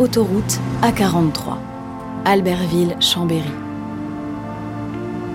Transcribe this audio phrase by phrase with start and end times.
[0.00, 1.58] autoroute A43,
[2.24, 3.52] Albertville-Chambéry.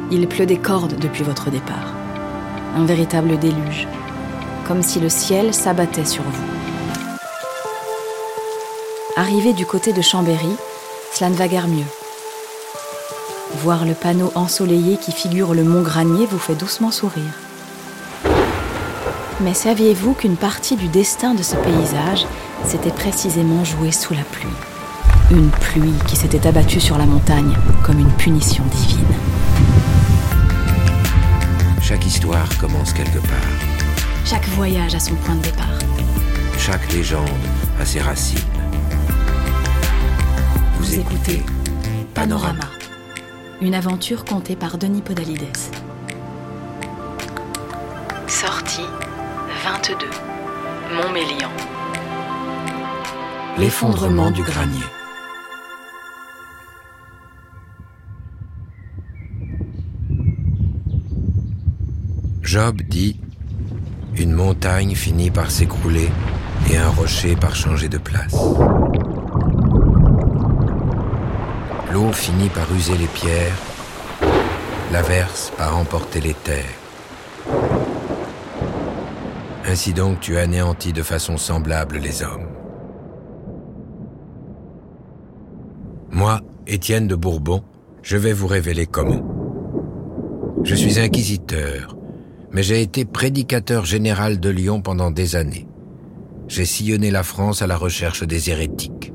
[0.09, 1.93] Il pleut des cordes depuis votre départ.
[2.75, 3.87] Un véritable déluge,
[4.67, 7.17] comme si le ciel s'abattait sur vous.
[9.15, 10.55] Arrivé du côté de Chambéry,
[11.13, 11.85] cela ne va guère mieux.
[13.57, 17.44] Voir le panneau ensoleillé qui figure le mont Granier vous fait doucement sourire.
[19.41, 22.25] Mais saviez-vous qu'une partie du destin de ce paysage
[22.63, 24.47] s'était précisément jouée sous la pluie?
[25.29, 27.53] Une pluie qui s'était abattue sur la montagne
[27.83, 29.05] comme une punition divine.
[31.81, 33.51] Chaque histoire commence quelque part.
[34.23, 35.79] Chaque voyage a son point de départ.
[36.57, 37.27] Chaque légende
[37.79, 38.39] a ses racines.
[40.79, 41.43] Vous, écoutez
[42.13, 42.69] Panorama.
[43.61, 45.57] Une aventure contée par Denis Podalides.
[48.27, 48.81] Sortie
[49.65, 49.95] 22.
[50.95, 51.49] Montmélian.
[53.57, 54.77] L'effondrement du granier.
[62.43, 63.19] Job dit
[64.15, 66.11] Une montagne finit par s'écrouler
[66.69, 68.35] et un rocher par changer de place.
[71.91, 73.57] L'eau finit par user les pierres,
[74.91, 77.74] l'averse par emporter les terres.
[79.67, 82.47] Ainsi donc tu anéantis de façon semblable les hommes.
[86.11, 87.63] Moi, Étienne de Bourbon,
[88.03, 89.23] je vais vous révéler comment.
[90.63, 91.97] Je suis inquisiteur,
[92.51, 95.67] mais j'ai été prédicateur général de Lyon pendant des années.
[96.47, 99.13] J'ai sillonné la France à la recherche des hérétiques.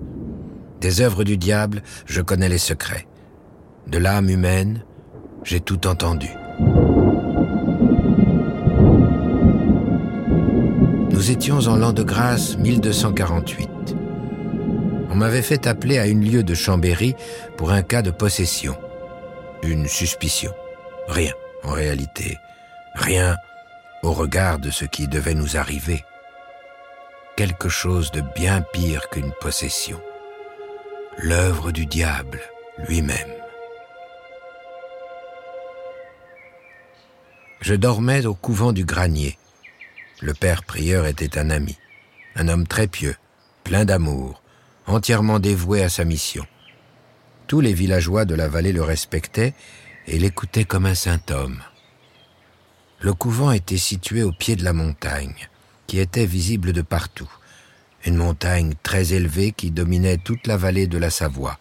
[0.80, 3.06] Des œuvres du diable, je connais les secrets.
[3.86, 4.84] De l'âme humaine,
[5.44, 6.28] j'ai tout entendu.
[11.30, 13.94] Nous étions en l'an de grâce 1248.
[15.10, 17.14] On m'avait fait appeler à une lieue de Chambéry
[17.56, 18.76] pour un cas de possession.
[19.62, 20.52] Une suspicion.
[21.06, 22.36] Rien, en réalité.
[22.96, 23.36] Rien
[24.02, 26.04] au regard de ce qui devait nous arriver.
[27.36, 30.00] Quelque chose de bien pire qu'une possession.
[31.16, 32.40] L'œuvre du diable
[32.88, 33.30] lui-même.
[37.60, 39.38] Je dormais au couvent du Granier,
[40.20, 41.78] le père prieur était un ami,
[42.36, 43.16] un homme très pieux,
[43.64, 44.42] plein d'amour,
[44.86, 46.46] entièrement dévoué à sa mission.
[47.46, 49.54] Tous les villageois de la vallée le respectaient
[50.06, 51.60] et l'écoutaient comme un saint homme.
[53.00, 55.48] Le couvent était situé au pied de la montagne,
[55.86, 57.30] qui était visible de partout.
[58.04, 61.58] Une montagne très élevée qui dominait toute la vallée de la Savoie,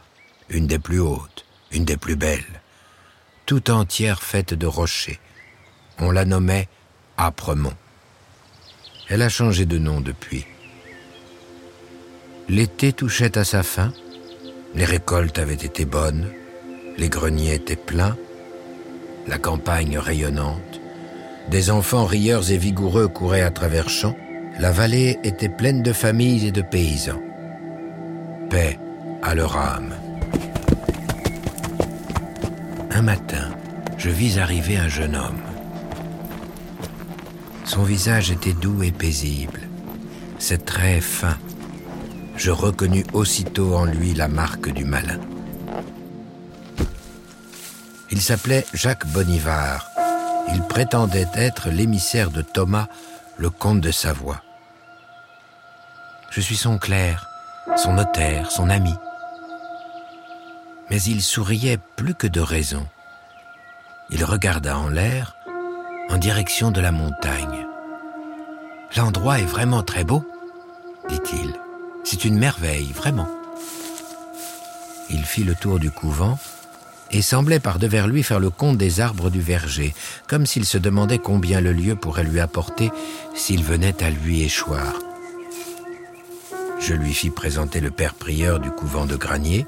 [0.50, 2.62] une des plus hautes, une des plus belles,
[3.46, 5.20] tout entière faite de rochers.
[5.98, 6.68] On la nommait
[7.18, 7.76] Apremont.
[9.10, 10.46] Elle a changé de nom depuis.
[12.48, 13.92] L'été touchait à sa fin,
[14.76, 16.28] les récoltes avaient été bonnes,
[16.98, 18.16] les greniers étaient pleins,
[19.28, 20.80] la campagne rayonnante,
[21.50, 24.16] des enfants rieurs et vigoureux couraient à travers champs,
[24.60, 27.22] la vallée était pleine de familles et de paysans.
[28.50, 28.78] Paix
[29.24, 29.94] à leur âme.
[32.92, 33.50] Un matin,
[33.98, 35.49] je vis arriver un jeune homme.
[37.70, 39.60] Son visage était doux et paisible,
[40.40, 41.38] ses traits fins.
[42.36, 45.20] Je reconnus aussitôt en lui la marque du malin.
[48.10, 49.88] Il s'appelait Jacques Bonivard.
[50.52, 52.88] Il prétendait être l'émissaire de Thomas,
[53.38, 54.42] le comte de Savoie.
[56.32, 57.28] Je suis son clerc,
[57.78, 58.96] son notaire, son ami.
[60.90, 62.88] Mais il souriait plus que de raison.
[64.10, 65.36] Il regarda en l'air
[66.10, 67.68] en direction de la montagne.
[68.98, 70.26] L'endroit est vraiment très beau,
[71.08, 71.54] dit-il.
[72.04, 73.28] C'est une merveille, vraiment.
[75.10, 76.40] Il fit le tour du couvent
[77.12, 79.94] et semblait par devers lui faire le compte des arbres du verger,
[80.28, 82.92] comme s'il se demandait combien le lieu pourrait lui apporter
[83.36, 84.94] s'il venait à lui échoir.
[86.80, 89.66] Je lui fis présenter le père prieur du couvent de Granier.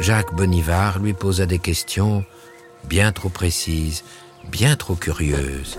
[0.00, 2.24] Jacques Bonivard lui posa des questions
[2.84, 4.02] bien trop précises
[4.48, 5.78] bien trop curieuse.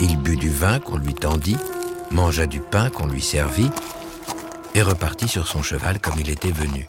[0.00, 1.56] Il but du vin qu'on lui tendit,
[2.10, 3.70] mangea du pain qu'on lui servit,
[4.74, 6.86] et repartit sur son cheval comme il était venu.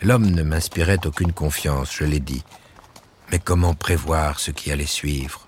[0.00, 2.44] L'homme ne m'inspirait aucune confiance, je l'ai dit.
[3.32, 5.46] Mais comment prévoir ce qui allait suivre?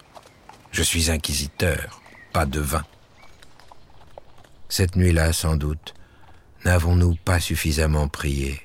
[0.72, 2.00] Je suis inquisiteur,
[2.32, 2.82] pas devin.
[4.68, 5.94] Cette nuit-là, sans doute,
[6.64, 8.60] n'avons-nous pas suffisamment prié?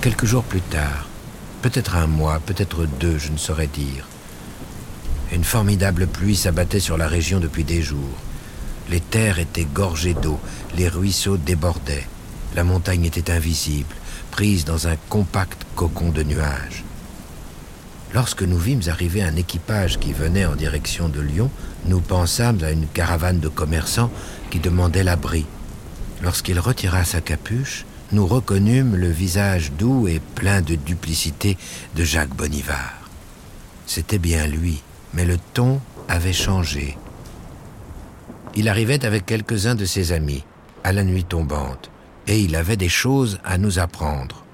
[0.00, 1.08] Quelques jours plus tard,
[1.60, 4.06] peut-être un mois, peut-être deux, je ne saurais dire,
[5.32, 8.16] Une formidable pluie s'abattait sur la région depuis des jours.
[8.90, 10.38] Les terres étaient gorgées d'eau,
[10.76, 12.06] les ruisseaux débordaient.
[12.54, 13.92] La montagne était invisible,
[14.30, 16.84] prise dans un compact cocon de nuages.
[18.14, 21.50] Lorsque nous vîmes arriver un équipage qui venait en direction de Lyon,
[21.86, 24.12] nous pensâmes à une caravane de commerçants
[24.50, 25.44] qui demandait l'abri.
[26.22, 31.56] Lorsqu'il retira sa capuche, nous reconnûmes le visage doux et plein de duplicité
[31.94, 33.10] de Jacques Bonivard.
[33.86, 34.82] C'était bien lui,
[35.14, 36.96] mais le ton avait changé.
[38.54, 40.44] Il arrivait avec quelques-uns de ses amis,
[40.84, 41.90] à la nuit tombante,
[42.26, 44.44] et il avait des choses à nous apprendre.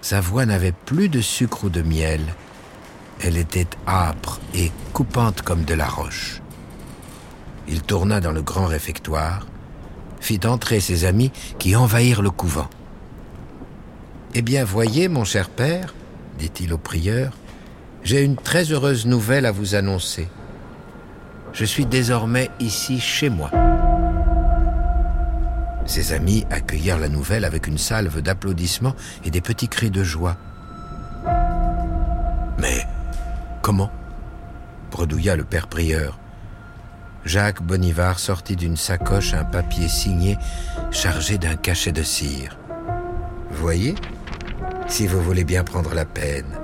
[0.00, 2.20] Sa voix n'avait plus de sucre ou de miel,
[3.20, 6.40] elle était âpre et coupante comme de la roche.
[7.66, 9.46] Il tourna dans le grand réfectoire,
[10.20, 12.68] fit entrer ses amis qui envahirent le couvent.
[14.34, 15.94] Eh bien, voyez, mon cher père,
[16.38, 17.32] dit-il au prieur,
[18.02, 20.28] j'ai une très heureuse nouvelle à vous annoncer.
[21.52, 23.50] Je suis désormais ici chez moi.
[25.86, 28.94] Ses amis accueillirent la nouvelle avec une salve d'applaudissements
[29.24, 30.36] et des petits cris de joie.
[32.58, 32.86] Mais
[33.62, 33.90] comment?
[34.90, 36.18] bredouilla le père prieur.
[37.24, 40.36] Jacques Bonivard sortit d'une sacoche un papier signé
[40.90, 42.58] chargé d'un cachet de cire.
[43.50, 43.94] Voyez,
[44.88, 46.58] si vous voulez bien prendre la peine.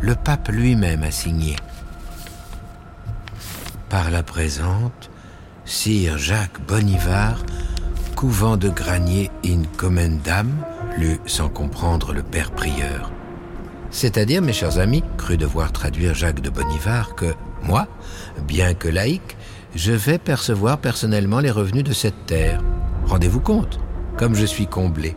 [0.00, 1.56] Le pape lui-même a signé.
[3.88, 5.10] Par la présente,
[5.64, 7.42] Sire Jacques Bonivard,
[8.16, 10.50] couvent de Granier in Commendam,
[10.98, 13.10] lut sans comprendre le père prieur.
[13.90, 17.86] C'est-à-dire, mes chers amis, crut devoir traduire Jacques de Bonivard, que moi,
[18.46, 19.36] bien que laïque,
[19.74, 22.62] je vais percevoir personnellement les revenus de cette terre.
[23.06, 23.80] Rendez-vous compte,
[24.16, 25.16] comme je suis comblé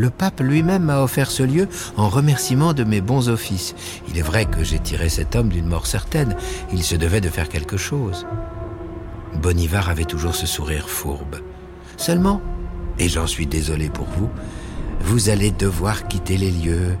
[0.00, 1.68] le pape lui-même m'a offert ce lieu
[1.98, 3.74] en remerciement de mes bons offices.
[4.08, 6.36] Il est vrai que j'ai tiré cet homme d'une mort certaine.
[6.72, 8.26] Il se devait de faire quelque chose.
[9.34, 11.36] Bonivar avait toujours ce sourire fourbe.
[11.98, 12.40] Seulement,
[12.98, 14.30] et j'en suis désolé pour vous,
[15.02, 16.96] vous allez devoir quitter les lieux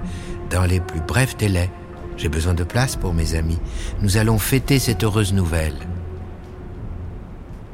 [0.50, 1.70] dans les plus brefs délais.
[2.18, 3.58] J'ai besoin de place pour mes amis.
[4.02, 5.88] Nous allons fêter cette heureuse nouvelle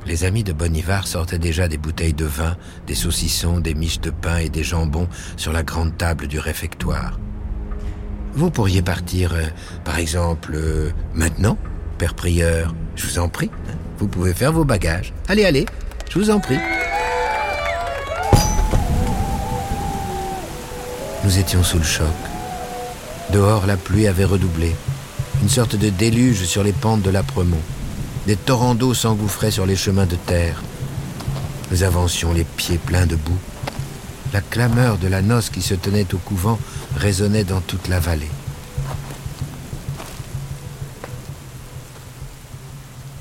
[0.06, 2.56] les amis de Bonivard sortaient déjà des bouteilles de vin,
[2.86, 7.18] des saucissons, des miches de pain et des jambons sur la grande table du réfectoire.
[8.34, 9.46] Vous pourriez partir, euh,
[9.84, 11.58] par exemple, euh, maintenant,
[11.98, 12.74] père prieur.
[12.94, 13.50] Je vous en prie.
[13.98, 15.12] Vous pouvez faire vos bagages.
[15.26, 15.66] Allez, allez,
[16.10, 16.58] je vous en prie.
[21.24, 22.06] Nous étions sous le choc.
[23.32, 24.76] Dehors, la pluie avait redoublé.
[25.42, 27.56] Une sorte de déluge sur les pentes de l'Apremont.
[28.26, 30.60] Des torrents d'eau s'engouffraient sur les chemins de terre.
[31.70, 33.38] Nous avancions les pieds pleins de boue.
[34.32, 36.58] La clameur de la noce qui se tenait au couvent
[36.96, 38.30] résonnait dans toute la vallée.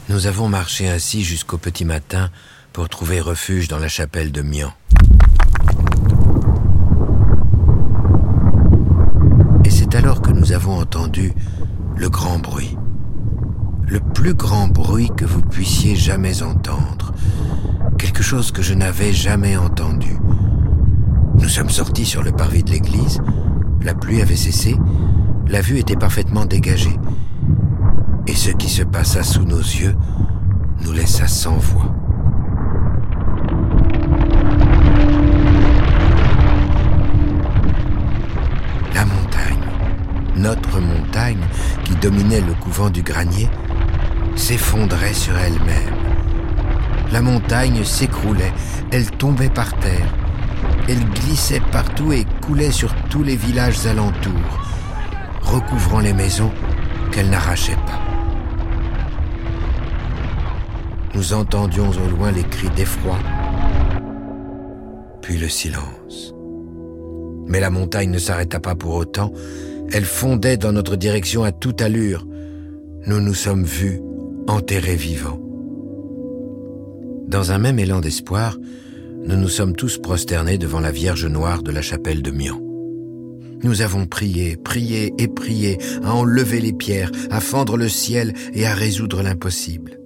[0.10, 2.32] Nous avons marché ainsi jusqu'au petit matin
[2.74, 4.74] pour trouver refuge dans la chapelle de Mian.
[9.64, 11.32] Et c'est alors que nous avons entendu
[11.96, 12.76] le grand bruit
[13.88, 17.14] le plus grand bruit que vous puissiez jamais entendre,
[17.98, 20.18] quelque chose que je n'avais jamais entendu.
[21.36, 23.22] Nous sommes sortis sur le parvis de l'église,
[23.82, 24.76] la pluie avait cessé,
[25.48, 26.98] la vue était parfaitement dégagée,
[28.28, 29.96] et ce qui se passa sous nos yeux
[30.84, 31.94] nous laissa sans voix.
[38.94, 39.70] La montagne,
[40.38, 41.44] notre montagne
[41.84, 43.48] qui dominait le couvent du granier,
[44.36, 45.96] s'effondrait sur elle-même.
[47.12, 48.54] La montagne s'écroulait,
[48.92, 50.14] elle tombait par terre,
[50.88, 54.60] elle glissait partout et coulait sur tous les villages alentours,
[55.42, 56.52] recouvrant les maisons
[57.12, 58.02] qu'elle n'arrachait pas.
[61.14, 63.18] Nous entendions au loin les cris d'effroi,
[65.22, 66.34] puis le silence.
[67.48, 69.32] Mais la montagne ne s'arrêta pas pour autant,
[69.94, 72.28] elle fondait dans notre direction à toute allure.
[73.06, 74.02] Nous nous sommes vus
[74.48, 75.42] enterrés vivants.
[77.28, 78.58] Dans un même élan d'espoir,
[79.26, 82.62] nous nous sommes tous prosternés devant la Vierge Noire de la chapelle de Mian.
[83.64, 88.66] Nous avons prié, prié et prié à enlever les pierres, à fendre le ciel et
[88.66, 90.00] à résoudre l'impossible.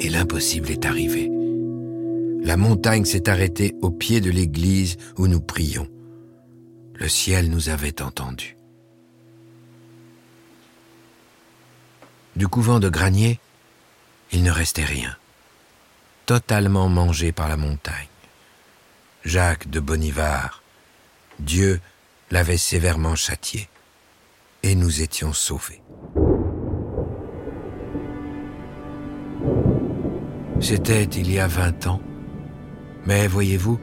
[0.00, 1.30] Et l'impossible est arrivé.
[2.42, 5.86] La montagne s'est arrêtée au pied de l'église où nous prions.
[6.94, 8.53] Le ciel nous avait entendus.
[12.36, 13.38] du couvent de Granier,
[14.32, 15.16] il ne restait rien,
[16.26, 18.08] totalement mangé par la montagne.
[19.24, 20.62] Jacques de Bonivard,
[21.38, 21.80] Dieu
[22.30, 23.68] l'avait sévèrement châtié,
[24.62, 25.82] et nous étions sauvés.
[30.60, 32.00] C'était il y a vingt ans,
[33.06, 33.78] mais voyez-vous,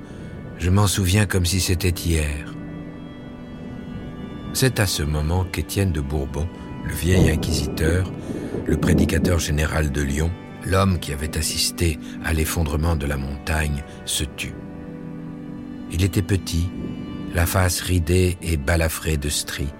[0.58, 2.54] je m'en souviens comme si c'était hier.
[4.54, 6.48] C'est à ce moment qu'Étienne de Bourbon
[6.86, 8.12] le vieil inquisiteur,
[8.66, 10.32] le prédicateur général de Lyon,
[10.66, 14.56] l'homme qui avait assisté à l'effondrement de la montagne, se tut.
[15.92, 16.70] Il était petit,
[17.34, 19.74] la face ridée et balafrée de stries,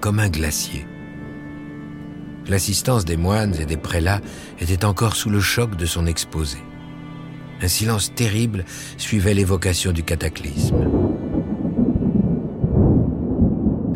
[0.00, 0.86] comme un glacier.
[2.46, 4.20] L'assistance des moines et des prélats
[4.60, 6.58] était encore sous le choc de son exposé.
[7.62, 8.64] Un silence terrible
[8.98, 11.13] suivait l'évocation du cataclysme.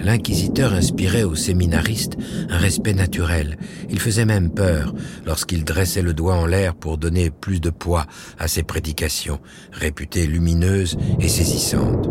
[0.08, 2.16] L'inquisiteur inspirait aux séminaristes
[2.48, 3.58] un respect naturel.
[3.90, 4.94] Il faisait même peur
[5.26, 8.06] lorsqu'il dressait le doigt en l'air pour donner plus de poids
[8.38, 9.38] à ses prédications,
[9.70, 12.08] réputées lumineuses et saisissantes.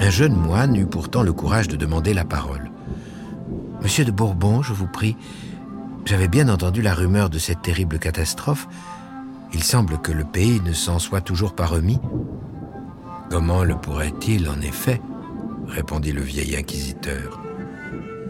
[0.00, 2.72] Un jeune moine eut pourtant le courage de demander la parole.
[3.82, 5.16] Monsieur de Bourbon, je vous prie,
[6.06, 8.66] j'avais bien entendu la rumeur de cette terrible catastrophe.
[9.54, 12.00] Il semble que le pays ne s'en soit toujours pas remis.
[13.30, 15.00] Comment le pourrait-il, en effet
[15.68, 17.40] répondit le vieil inquisiteur.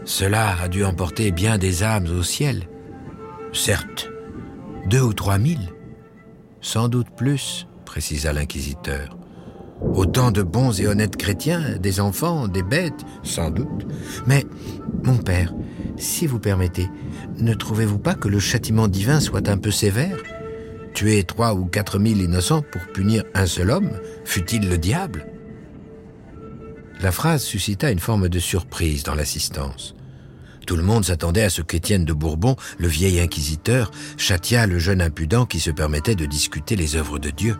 [0.05, 2.63] Cela a dû emporter bien des âmes au ciel.
[3.53, 4.09] Certes,
[4.89, 5.73] deux ou trois mille.
[6.61, 9.17] Sans doute plus, précisa l'inquisiteur.
[9.81, 13.85] Autant de bons et honnêtes chrétiens, des enfants, des bêtes, sans doute.
[14.25, 14.45] Mais,
[15.03, 15.53] mon père,
[15.97, 16.89] si vous permettez,
[17.37, 20.17] ne trouvez-vous pas que le châtiment divin soit un peu sévère?
[20.93, 23.91] Tuer trois ou quatre mille innocents pour punir un seul homme,
[24.25, 25.27] fût-il le diable?
[26.99, 29.95] La phrase suscita une forme de surprise dans l'assistance.
[30.65, 35.01] Tout le monde s'attendait à ce qu'Étienne de Bourbon, le vieil inquisiteur, châtia le jeune
[35.01, 37.57] impudent qui se permettait de discuter les œuvres de Dieu.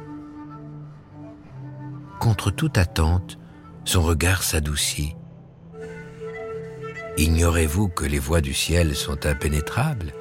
[2.20, 3.38] Contre toute attente,
[3.86, 5.16] son regard s'adoucit.
[7.18, 10.14] Ignorez-vous que les voies du ciel sont impénétrables?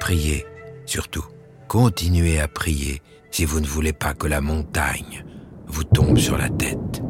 [0.00, 0.46] Priez,
[0.84, 1.24] surtout.
[1.68, 5.24] Continuez à prier si vous ne voulez pas que la montagne
[5.66, 7.02] vous tombe sur la tête.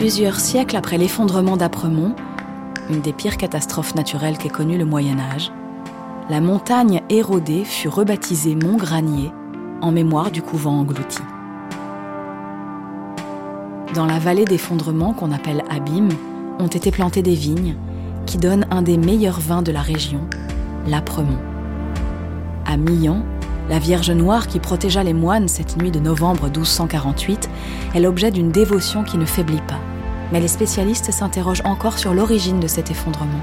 [0.00, 2.14] Plusieurs siècles après l'effondrement d'Apremont,
[2.88, 5.52] une des pires catastrophes naturelles qu'ait connu le Moyen Âge,
[6.30, 9.30] la montagne érodée fut rebaptisée Mont Granier
[9.82, 11.20] en mémoire du couvent englouti.
[13.92, 16.08] Dans la vallée d'effondrement qu'on appelle Abîme,
[16.58, 17.76] ont été plantées des vignes
[18.24, 20.22] qui donnent un des meilleurs vins de la région,
[20.86, 21.42] l'Apremont.
[22.64, 23.22] À Millan,
[23.70, 27.48] la Vierge Noire qui protégea les moines cette nuit de novembre 1248
[27.94, 29.78] est l'objet d'une dévotion qui ne faiblit pas.
[30.32, 33.40] Mais les spécialistes s'interrogent encore sur l'origine de cet effondrement.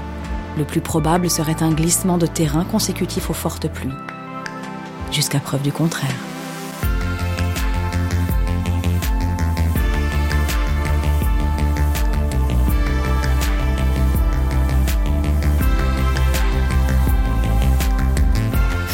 [0.58, 3.88] Le plus probable serait un glissement de terrain consécutif aux fortes pluies.
[5.10, 6.14] Jusqu'à preuve du contraire.